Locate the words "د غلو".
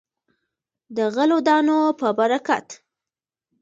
0.95-1.37